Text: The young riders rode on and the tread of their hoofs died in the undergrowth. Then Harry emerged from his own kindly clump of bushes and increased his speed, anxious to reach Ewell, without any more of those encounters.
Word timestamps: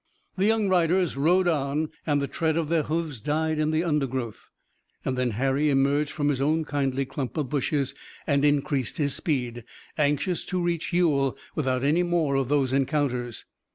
The 0.35 0.47
young 0.47 0.67
riders 0.67 1.15
rode 1.15 1.47
on 1.47 1.91
and 2.07 2.19
the 2.19 2.27
tread 2.27 2.57
of 2.57 2.69
their 2.69 2.81
hoofs 2.81 3.19
died 3.19 3.59
in 3.59 3.69
the 3.69 3.83
undergrowth. 3.83 4.47
Then 5.03 5.29
Harry 5.29 5.69
emerged 5.69 6.09
from 6.09 6.29
his 6.29 6.41
own 6.41 6.65
kindly 6.65 7.05
clump 7.05 7.37
of 7.37 7.49
bushes 7.51 7.93
and 8.25 8.43
increased 8.43 8.97
his 8.97 9.13
speed, 9.13 9.63
anxious 9.99 10.43
to 10.45 10.59
reach 10.59 10.91
Ewell, 10.91 11.37
without 11.53 11.83
any 11.83 12.01
more 12.01 12.33
of 12.33 12.49
those 12.49 12.73
encounters. 12.73 13.45